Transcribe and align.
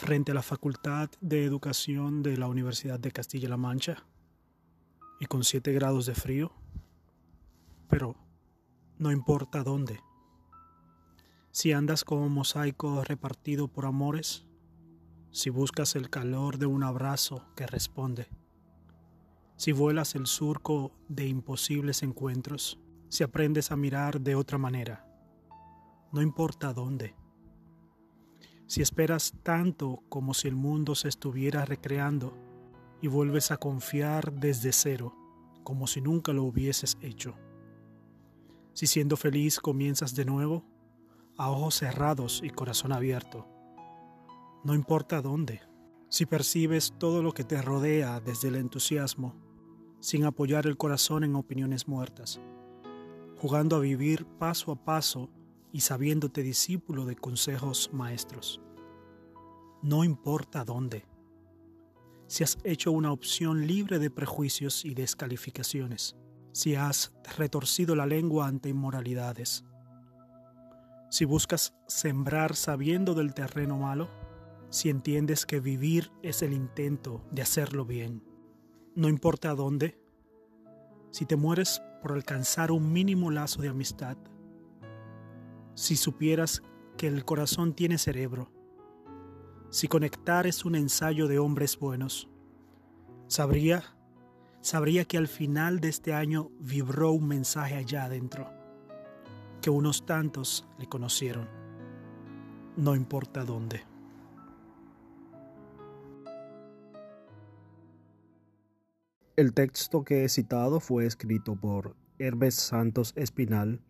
frente 0.00 0.32
a 0.32 0.34
la 0.34 0.40
Facultad 0.42 1.10
de 1.20 1.44
Educación 1.44 2.22
de 2.22 2.38
la 2.38 2.46
Universidad 2.46 2.98
de 2.98 3.12
Castilla-La 3.12 3.58
Mancha 3.58 4.06
y 5.20 5.26
con 5.26 5.44
7 5.44 5.74
grados 5.74 6.06
de 6.06 6.14
frío, 6.14 6.52
pero 7.86 8.16
no 8.96 9.12
importa 9.12 9.62
dónde. 9.62 10.00
Si 11.50 11.72
andas 11.72 12.02
como 12.04 12.30
mosaico 12.30 13.04
repartido 13.04 13.68
por 13.68 13.84
amores, 13.84 14.46
si 15.32 15.50
buscas 15.50 15.94
el 15.96 16.08
calor 16.08 16.56
de 16.56 16.64
un 16.64 16.82
abrazo 16.82 17.44
que 17.54 17.66
responde, 17.66 18.30
si 19.56 19.72
vuelas 19.72 20.14
el 20.14 20.26
surco 20.26 20.92
de 21.08 21.26
imposibles 21.26 22.02
encuentros, 22.02 22.80
si 23.10 23.22
aprendes 23.22 23.70
a 23.70 23.76
mirar 23.76 24.22
de 24.22 24.34
otra 24.34 24.56
manera, 24.56 25.06
no 26.10 26.22
importa 26.22 26.72
dónde. 26.72 27.19
Si 28.70 28.82
esperas 28.82 29.34
tanto 29.42 30.04
como 30.08 30.32
si 30.32 30.46
el 30.46 30.54
mundo 30.54 30.94
se 30.94 31.08
estuviera 31.08 31.64
recreando 31.64 32.32
y 33.02 33.08
vuelves 33.08 33.50
a 33.50 33.56
confiar 33.56 34.32
desde 34.32 34.70
cero, 34.70 35.12
como 35.64 35.88
si 35.88 36.00
nunca 36.00 36.32
lo 36.32 36.44
hubieses 36.44 36.96
hecho. 37.00 37.34
Si 38.72 38.86
siendo 38.86 39.16
feliz 39.16 39.58
comienzas 39.58 40.14
de 40.14 40.24
nuevo, 40.24 40.64
a 41.36 41.50
ojos 41.50 41.78
cerrados 41.78 42.42
y 42.44 42.50
corazón 42.50 42.92
abierto. 42.92 43.48
No 44.62 44.76
importa 44.76 45.20
dónde. 45.20 45.62
Si 46.08 46.24
percibes 46.24 46.94
todo 46.96 47.24
lo 47.24 47.32
que 47.32 47.42
te 47.42 47.60
rodea 47.60 48.20
desde 48.20 48.46
el 48.46 48.54
entusiasmo, 48.54 49.34
sin 49.98 50.22
apoyar 50.22 50.68
el 50.68 50.76
corazón 50.76 51.24
en 51.24 51.34
opiniones 51.34 51.88
muertas, 51.88 52.40
jugando 53.36 53.74
a 53.74 53.80
vivir 53.80 54.26
paso 54.38 54.70
a 54.70 54.76
paso 54.76 55.28
y 55.72 55.80
sabiéndote 55.80 56.42
discípulo 56.42 57.04
de 57.04 57.16
consejos 57.16 57.90
maestros. 57.92 58.60
No 59.82 60.04
importa 60.04 60.64
dónde. 60.64 61.06
Si 62.26 62.44
has 62.44 62.58
hecho 62.64 62.92
una 62.92 63.12
opción 63.12 63.66
libre 63.66 63.98
de 63.98 64.10
prejuicios 64.10 64.84
y 64.84 64.94
descalificaciones, 64.94 66.16
si 66.52 66.74
has 66.74 67.12
retorcido 67.36 67.96
la 67.96 68.06
lengua 68.06 68.46
ante 68.46 68.68
inmoralidades, 68.68 69.64
si 71.10 71.24
buscas 71.24 71.74
sembrar 71.88 72.54
sabiendo 72.54 73.14
del 73.14 73.34
terreno 73.34 73.78
malo, 73.78 74.08
si 74.68 74.90
entiendes 74.90 75.44
que 75.44 75.58
vivir 75.58 76.12
es 76.22 76.42
el 76.42 76.52
intento 76.52 77.24
de 77.32 77.42
hacerlo 77.42 77.84
bien, 77.84 78.22
no 78.94 79.08
importa 79.08 79.54
dónde, 79.54 80.00
si 81.10 81.26
te 81.26 81.34
mueres 81.34 81.82
por 82.02 82.12
alcanzar 82.12 82.70
un 82.70 82.92
mínimo 82.92 83.30
lazo 83.30 83.60
de 83.62 83.68
amistad, 83.68 84.16
si 85.74 85.96
supieras 85.96 86.62
que 86.96 87.06
el 87.06 87.24
corazón 87.24 87.74
tiene 87.74 87.98
cerebro, 87.98 88.52
si 89.70 89.86
conectar 89.86 90.46
es 90.46 90.64
un 90.64 90.74
ensayo 90.74 91.28
de 91.28 91.38
hombres 91.38 91.78
buenos, 91.78 92.28
sabría, 93.28 93.84
sabría 94.60 95.04
que 95.04 95.16
al 95.16 95.28
final 95.28 95.80
de 95.80 95.88
este 95.88 96.12
año 96.12 96.50
vibró 96.58 97.12
un 97.12 97.28
mensaje 97.28 97.76
allá 97.76 98.04
adentro, 98.04 98.50
que 99.62 99.70
unos 99.70 100.04
tantos 100.06 100.68
le 100.78 100.88
conocieron, 100.88 101.48
no 102.76 102.96
importa 102.96 103.44
dónde. 103.44 103.84
El 109.36 109.54
texto 109.54 110.04
que 110.04 110.24
he 110.24 110.28
citado 110.28 110.80
fue 110.80 111.06
escrito 111.06 111.56
por 111.56 111.96
Hermes 112.18 112.56
Santos 112.56 113.12
Espinal 113.16 113.80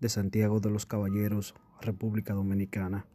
de 0.00 0.08
Santiago 0.08 0.60
de 0.60 0.70
los 0.70 0.86
Caballeros, 0.86 1.54
República 1.80 2.34
Dominicana. 2.34 3.06